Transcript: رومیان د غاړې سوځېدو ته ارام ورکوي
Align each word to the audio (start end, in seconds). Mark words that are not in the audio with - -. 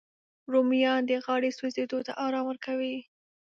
رومیان 0.51 1.01
د 1.09 1.11
غاړې 1.25 1.49
سوځېدو 1.57 1.99
ته 2.07 2.11
ارام 2.25 2.45
ورکوي 2.49 2.97